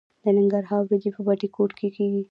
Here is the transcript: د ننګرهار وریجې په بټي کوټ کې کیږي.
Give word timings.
د 0.23 0.25
ننګرهار 0.37 0.81
وریجې 0.83 1.09
په 1.15 1.21
بټي 1.27 1.47
کوټ 1.55 1.71
کې 1.79 1.87
کیږي. 1.95 2.19